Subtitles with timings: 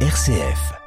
[0.00, 0.85] RCF.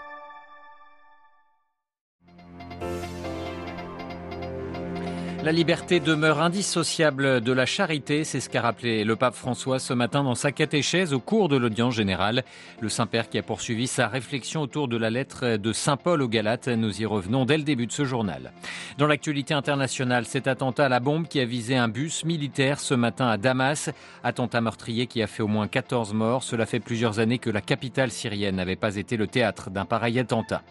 [5.49, 9.93] La liberté demeure indissociable de la charité, c'est ce qu'a rappelé le pape François ce
[9.93, 12.43] matin dans sa catéchèse au cours de l'audience générale.
[12.81, 16.27] Le Saint-Père qui a poursuivi sa réflexion autour de la lettre de Saint Paul aux
[16.27, 16.67] Galates.
[16.67, 18.53] Nous y revenons dès le début de ce journal.
[18.99, 22.93] Dans l'actualité internationale, cet attentat à la bombe qui a visé un bus militaire ce
[22.93, 23.89] matin à Damas.
[24.23, 26.43] Attentat meurtrier qui a fait au moins 14 morts.
[26.43, 30.19] Cela fait plusieurs années que la capitale syrienne n'avait pas été le théâtre d'un pareil
[30.19, 30.61] attentat.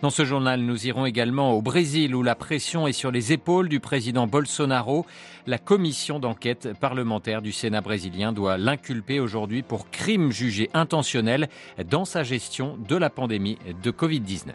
[0.00, 3.68] Dans ce journal, nous irons également au Brésil où la pression est sur les épaules
[3.68, 5.06] du président Bolsonaro.
[5.46, 11.48] La commission d'enquête parlementaire du Sénat brésilien doit l'inculper aujourd'hui pour crime jugé intentionnel
[11.90, 14.52] dans sa gestion de la pandémie de Covid-19.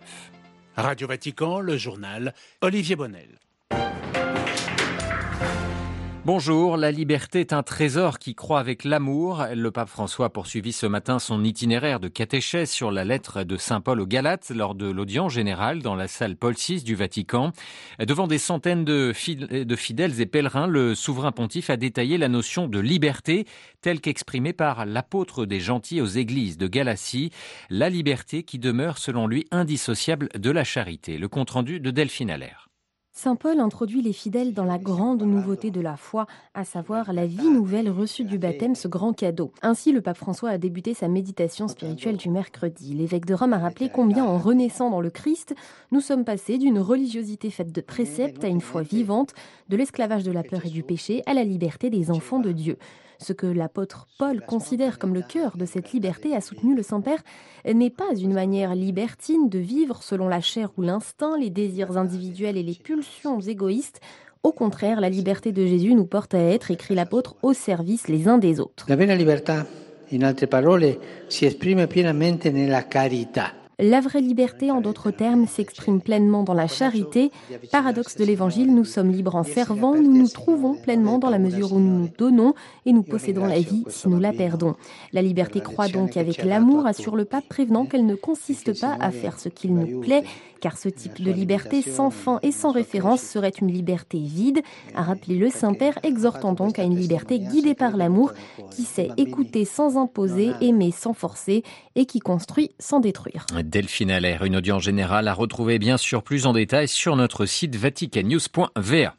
[0.76, 3.43] Radio Vatican, le journal Olivier Bonnel.
[6.26, 9.46] Bonjour, la liberté est un trésor qui croît avec l'amour.
[9.54, 13.58] Le pape François a poursuivi ce matin son itinéraire de catéchèse sur la lettre de
[13.58, 17.52] Saint Paul aux Galates lors de l'audience générale dans la salle Paul VI du Vatican.
[18.00, 22.80] Devant des centaines de, fidèles et pèlerins, le souverain pontife a détaillé la notion de
[22.80, 23.46] liberté
[23.82, 27.32] telle qu'exprimée par l'apôtre des gentils aux églises de Galatie,
[27.70, 31.18] la liberté qui demeure selon lui indissociable de la charité.
[31.18, 32.70] Le compte-rendu de Delphine Allaire.
[33.16, 36.26] Saint Paul introduit les fidèles dans la grande nouveauté de la foi,
[36.56, 39.52] à savoir la vie nouvelle reçue du baptême, ce grand cadeau.
[39.62, 42.96] Ainsi, le pape François a débuté sa méditation spirituelle du mercredi.
[42.96, 45.54] L'évêque de Rome a rappelé combien, en renaissant dans le Christ,
[45.92, 49.36] nous sommes passés d'une religiosité faite de préceptes à une foi vivante,
[49.70, 52.80] de l'esclavage de la peur et du péché à la liberté des enfants de Dieu.
[53.20, 57.24] Ce que l'apôtre Paul considère comme le cœur de cette liberté, a soutenu le Saint-Père,
[57.66, 62.58] n'est pas une manière libertine de vivre selon la chair ou l'instinct, les désirs individuels
[62.58, 64.02] et les pulsions égoïstes.
[64.44, 68.28] Au contraire, la liberté de Jésus nous porte à être, écrit l'apôtre, au service les
[68.28, 68.86] uns des autres.
[68.90, 69.54] La liberté,
[70.12, 70.98] in altre parole,
[71.30, 73.63] si esprime pienamente nella carità.
[73.80, 77.32] La vraie liberté, en d'autres termes, s'exprime pleinement dans la charité.
[77.72, 81.74] Paradoxe de l'Évangile, nous sommes libres en servant, nous nous trouvons pleinement dans la mesure
[81.74, 82.54] où nous nous donnons
[82.86, 84.76] et nous possédons la vie si nous la perdons.
[85.12, 89.10] La liberté croît donc avec l'amour, assure le pape, prévenant qu'elle ne consiste pas à
[89.10, 90.24] faire ce qu'il nous plaît,
[90.64, 94.62] car ce type de liberté sans fin et sans référence serait une liberté vide,
[94.96, 98.32] a rappelé le Saint-Père, exhortant donc à une liberté guidée par l'amour,
[98.72, 101.64] qui sait écouter sans imposer, aimer sans forcer
[101.96, 103.46] et qui construit sans détruire.
[103.62, 107.76] Delphine Allaire, une audience générale à retrouver bien sûr plus en détail sur notre site
[107.76, 109.16] vaticannews.va.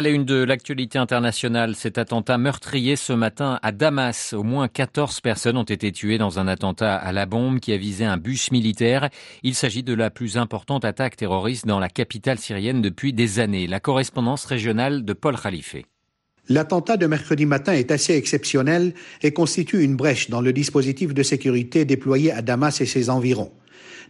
[0.00, 4.32] À une de l'actualité internationale, cet attentat meurtrier ce matin à Damas.
[4.32, 7.76] Au moins 14 personnes ont été tuées dans un attentat à la bombe qui a
[7.76, 9.10] visé un bus militaire.
[9.42, 13.66] Il s'agit de la plus importante attaque terroriste dans la capitale syrienne depuis des années.
[13.66, 15.76] La correspondance régionale de Paul Khalife.
[16.48, 21.22] L'attentat de mercredi matin est assez exceptionnel et constitue une brèche dans le dispositif de
[21.22, 23.52] sécurité déployé à Damas et ses environs.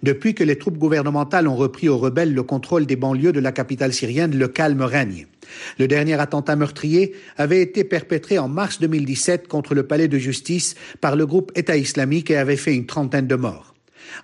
[0.02, 3.52] Depuis que les troupes gouvernementales ont repris aux rebelles le contrôle des banlieues de la
[3.52, 5.26] capitale syrienne, le calme règne.
[5.78, 10.74] Le dernier attentat meurtrier avait été perpétré en mars 2017 contre le palais de justice
[11.00, 13.74] par le groupe État islamique et avait fait une trentaine de morts.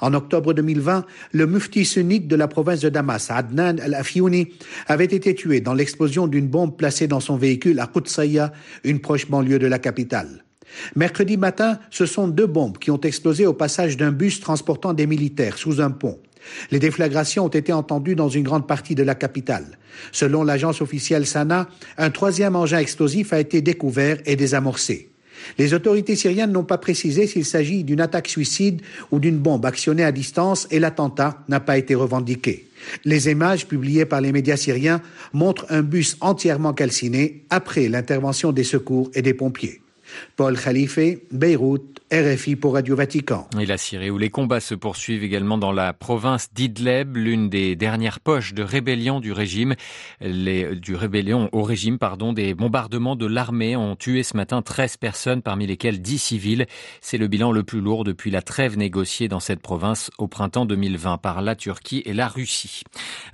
[0.00, 4.48] En octobre 2020, le mufti sunnite de la province de Damas, Adnan al-Afiouni,
[4.87, 9.28] avait été tué dans l'explosion d'une bombe placée dans son véhicule à Qudsaya, une proche
[9.28, 10.46] banlieue de la capitale.
[10.94, 15.06] Mercredi matin, ce sont deux bombes qui ont explosé au passage d'un bus transportant des
[15.06, 16.19] militaires sous un pont.
[16.71, 19.66] Les déflagrations ont été entendues dans une grande partie de la capitale.
[20.12, 21.69] Selon l'agence officielle Sana,
[21.99, 25.10] un troisième engin explosif a été découvert et désamorcé.
[25.59, 30.05] Les autorités syriennes n'ont pas précisé s'il s'agit d'une attaque suicide ou d'une bombe actionnée
[30.05, 32.66] à distance et l'attentat n'a pas été revendiqué.
[33.05, 38.65] Les images publiées par les médias syriens montrent un bus entièrement calciné après l'intervention des
[38.65, 39.81] secours et des pompiers.
[40.37, 40.99] Paul Khalife,
[41.33, 43.49] Beyrouth, RFI pour Radio Vatican.
[43.59, 47.75] Et la Syrie où les combats se poursuivent également dans la province d'Idleb, l'une des
[47.75, 49.75] dernières poches de rébellion du régime,
[50.21, 54.99] les, du rébellion au régime, pardon, des bombardements de l'armée ont tué ce matin 13
[54.99, 56.67] personnes, parmi lesquelles 10 civils.
[57.00, 60.67] C'est le bilan le plus lourd depuis la trêve négociée dans cette province au printemps
[60.67, 62.82] 2020 par la Turquie et la Russie.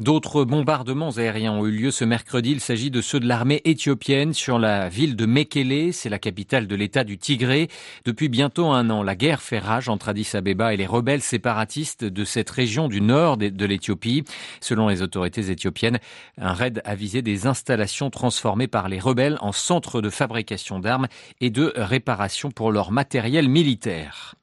[0.01, 2.53] D'autres bombardements aériens ont eu lieu ce mercredi.
[2.53, 6.62] Il s'agit de ceux de l'armée éthiopienne sur la ville de Mekele, c'est la capitale
[6.67, 7.69] de l'état du Tigré.
[8.05, 12.05] Depuis bientôt un an, la guerre fait rage entre Addis Abeba et les rebelles séparatistes
[12.05, 14.25] de cette région du nord de l'Éthiopie.
[14.61, 15.99] Selon les autorités éthiopiennes,
[16.39, 21.09] un raid a visé des installations transformées par les rebelles en centres de fabrication d'armes
[21.41, 24.35] et de réparation pour leur matériel militaire.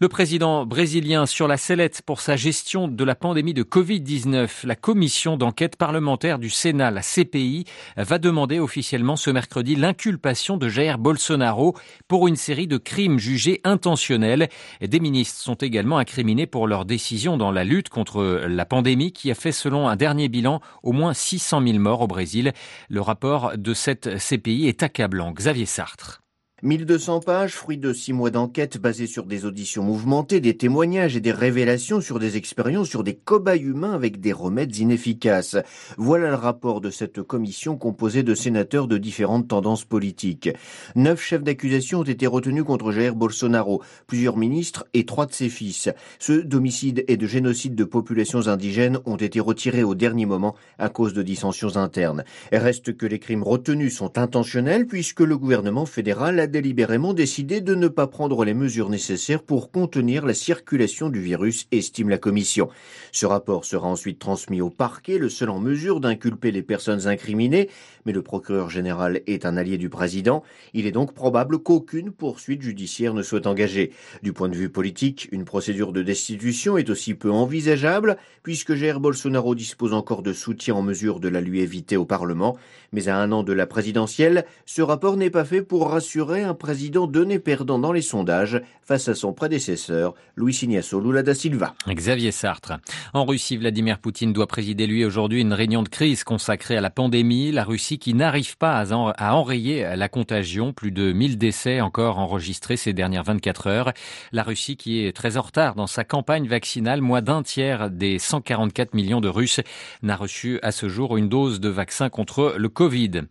[0.00, 4.64] Le président brésilien sur la sellette pour sa gestion de la pandémie de Covid-19.
[4.64, 7.64] La commission d'enquête parlementaire du Sénat, la CPI,
[7.96, 11.74] va demander officiellement ce mercredi l'inculpation de Jair Bolsonaro
[12.06, 14.48] pour une série de crimes jugés intentionnels.
[14.80, 19.32] Des ministres sont également incriminés pour leur décision dans la lutte contre la pandémie qui
[19.32, 22.52] a fait, selon un dernier bilan, au moins 600 000 morts au Brésil.
[22.88, 25.32] Le rapport de cette CPI est accablant.
[25.32, 26.22] Xavier Sartre.
[26.64, 31.20] 1200 pages, fruit de six mois d'enquête basées sur des auditions mouvementées, des témoignages et
[31.20, 35.56] des révélations sur des expériences sur des cobayes humains avec des remèdes inefficaces.
[35.98, 40.50] Voilà le rapport de cette commission composée de sénateurs de différentes tendances politiques.
[40.96, 45.50] Neuf chefs d'accusation ont été retenus contre Jair Bolsonaro, plusieurs ministres et trois de ses
[45.50, 45.88] fils.
[46.18, 50.88] Ceux d'homicide et de génocide de populations indigènes ont été retirés au dernier moment à
[50.88, 52.24] cause de dissensions internes.
[52.50, 57.74] reste que les crimes retenus sont intentionnels puisque le gouvernement fédéral a délibérément décidé de
[57.74, 62.68] ne pas prendre les mesures nécessaires pour contenir la circulation du virus, estime la commission.
[63.12, 67.68] Ce rapport sera ensuite transmis au parquet, le seul en mesure d'inculper les personnes incriminées,
[68.08, 70.42] mais le procureur général est un allié du président.
[70.72, 73.92] Il est donc probable qu'aucune poursuite judiciaire ne soit engagée.
[74.22, 78.98] Du point de vue politique, une procédure de destitution est aussi peu envisageable, puisque Jair
[78.98, 82.56] Bolsonaro dispose encore de soutien en mesure de la lui éviter au Parlement.
[82.92, 86.54] Mais à un an de la présidentielle, ce rapport n'est pas fait pour rassurer un
[86.54, 91.74] président donné perdant dans les sondages face à son prédécesseur, Luis Ignacio Lula da Silva.
[91.86, 92.72] Xavier Sartre.
[93.12, 96.88] En Russie, Vladimir Poutine doit présider lui aujourd'hui une réunion de crise consacrée à la
[96.88, 97.52] pandémie.
[97.52, 100.72] La Russie qui n'arrive pas à enrayer la contagion.
[100.72, 103.92] Plus de 1000 décès encore enregistrés ces dernières 24 heures.
[104.32, 107.00] La Russie qui est très en retard dans sa campagne vaccinale.
[107.00, 109.60] Moins d'un tiers des 144 millions de Russes
[110.02, 113.22] n'a reçu à ce jour une dose de vaccin contre le Covid.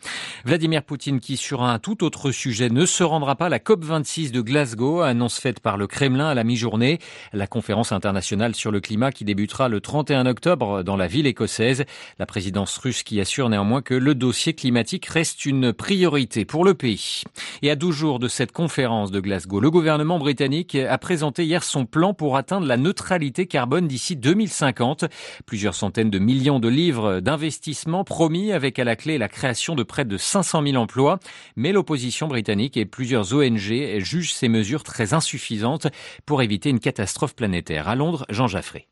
[0.45, 4.31] Vladimir Poutine qui sur un tout autre sujet ne se rendra pas à la COP26
[4.31, 6.99] de Glasgow, annonce faite par le Kremlin à la mi-journée.
[7.33, 11.85] La conférence internationale sur le climat qui débutera le 31 octobre dans la ville écossaise.
[12.19, 16.73] La présidence russe qui assure néanmoins que le dossier climatique reste une priorité pour le
[16.73, 17.23] pays.
[17.61, 21.63] Et à 12 jours de cette conférence de Glasgow, le gouvernement britannique a présenté hier
[21.63, 25.05] son plan pour atteindre la neutralité carbone d'ici 2050.
[25.45, 29.83] Plusieurs centaines de millions de livres d'investissement promis avec à la clé la création de
[29.83, 31.19] près de 500 000 emplois.
[31.55, 35.87] Mais l'opposition britannique et plusieurs ONG jugent ces mesures très insuffisantes
[36.25, 37.87] pour éviter une catastrophe planétaire.
[37.87, 38.87] À Londres, Jean Jaffré.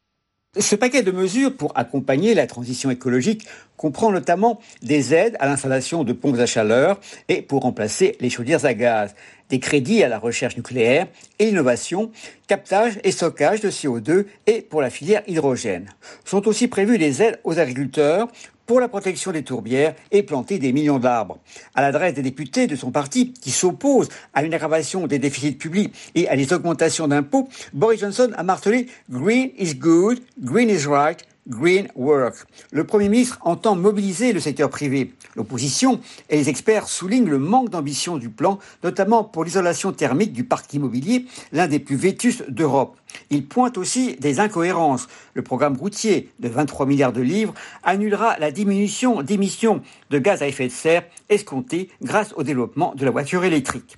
[0.58, 3.46] Ce paquet de mesures pour accompagner la transition écologique
[3.78, 7.00] comprend notamment des aides à l'installation de pompes à chaleur
[7.30, 9.16] et pour remplacer les chaudières à gaz,
[9.50, 11.08] des crédits à la recherche nucléaire
[11.40, 12.12] et l'innovation,
[12.48, 15.90] captage et stockage de CO2 et pour la filière hydrogène.
[16.24, 18.28] Sont aussi prévues des aides aux agriculteurs
[18.66, 21.38] pour la protection des tourbières et planter des millions d'arbres.
[21.76, 25.94] À l'adresse des députés de son parti qui s'opposent à une aggravation des déficits publics
[26.16, 31.24] et à des augmentations d'impôts, Boris Johnson a martelé Green is good, green is right,
[31.48, 32.46] Green Work.
[32.72, 35.14] Le Premier ministre entend mobiliser le secteur privé.
[35.36, 36.00] L'opposition
[36.30, 40.74] et les experts soulignent le manque d'ambition du plan, notamment pour l'isolation thermique du parc
[40.74, 42.98] immobilier, l'un des plus vétustes d'Europe.
[43.30, 45.08] Il pointe aussi des incohérences.
[45.34, 47.54] Le programme routier de 23 milliards de livres
[47.84, 53.06] annulera la diminution d'émissions de gaz à effet de serre escomptée grâce au développement de
[53.06, 53.98] la voiture électrique.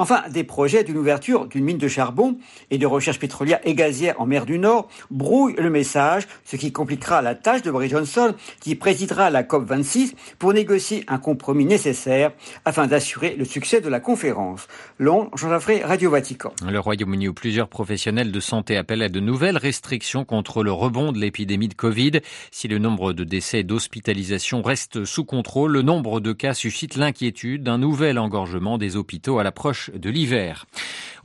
[0.00, 2.38] Enfin, des projets d'une ouverture d'une mine de charbon
[2.70, 6.70] et de recherche pétrolière et gazière en mer du Nord brouillent le message, ce qui
[6.70, 12.30] compliquera la tâche de Boris Johnson, qui présidera la COP26 pour négocier un compromis nécessaire
[12.64, 14.68] afin d'assurer le succès de la conférence.
[14.98, 15.48] Londres, Jean
[15.84, 16.52] Radio Vatican.
[16.64, 21.12] Le Royaume-Uni où plusieurs professionnels de santé appellent à de nouvelles restrictions contre le rebond
[21.12, 22.20] de l'épidémie de Covid.
[22.50, 26.96] Si le nombre de décès et d'hospitalisations reste sous contrôle, le nombre de cas suscite
[26.96, 30.66] l'inquiétude d'un nouvel engorgement des hôpitaux à l'approche de l'hiver.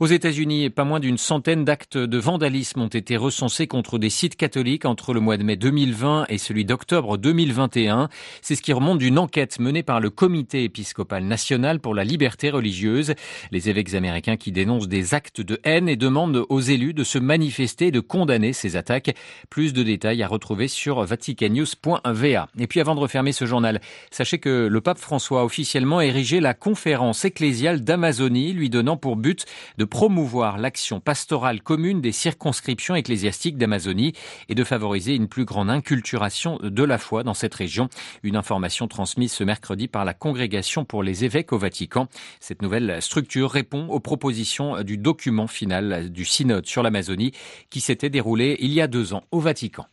[0.00, 4.34] Aux États-Unis, pas moins d'une centaine d'actes de vandalisme ont été recensés contre des sites
[4.34, 8.08] catholiques entre le mois de mai 2020 et celui d'octobre 2021.
[8.42, 12.50] C'est ce qui remonte d'une enquête menée par le Comité épiscopal national pour la liberté
[12.50, 13.14] religieuse.
[13.52, 17.18] Les évêques américains qui dénoncent des actes de haine et demandent aux élus de se
[17.18, 19.14] manifester et de condamner ces attaques.
[19.48, 22.48] Plus de détails à retrouver sur vaticannews.va.
[22.58, 26.40] Et puis avant de refermer ce journal, sachez que le pape François a officiellement érigé
[26.40, 29.46] la conférence ecclésiale d'Amazonie, lui donnant pour but
[29.78, 34.14] de de promouvoir l'action pastorale commune des circonscriptions ecclésiastiques d'Amazonie
[34.48, 37.90] et de favoriser une plus grande inculturation de la foi dans cette région.
[38.22, 42.08] Une information transmise ce mercredi par la Congrégation pour les évêques au Vatican.
[42.40, 47.32] Cette nouvelle structure répond aux propositions du document final du synode sur l'Amazonie
[47.68, 49.84] qui s'était déroulé il y a deux ans au Vatican.